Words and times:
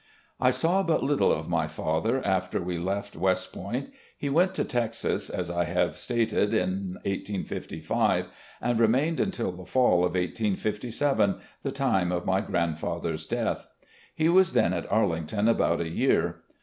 I 0.39 0.49
saw 0.49 0.81
but 0.81 1.03
little 1.03 1.31
of 1.31 1.47
my 1.47 1.67
father 1.67 2.25
after 2.25 2.59
we 2.59 2.79
left 2.79 3.15
West 3.15 3.53
Point. 3.53 3.93
He 4.17 4.29
went 4.29 4.55
to 4.55 4.63
Texas, 4.63 5.29
as 5.29 5.51
I 5.51 5.65
have 5.65 5.95
stated, 5.95 6.55
in 6.55 6.97
'55 7.05 8.25
and 8.61 8.79
remained 8.79 9.19
until 9.19 9.51
the 9.51 9.63
fall 9.63 10.03
of 10.03 10.13
'57, 10.13 11.35
the 11.61 11.69
time 11.71 12.11
of 12.11 12.25
my 12.25 12.41
grandfather's 12.41 13.27
death. 13.27 13.67
He 14.15 14.27
was 14.27 14.53
then 14.53 14.73
at 14.73 14.91
Arlington 14.91 15.47
about 15.47 15.81
a 15.81 15.89
year. 15.89 16.37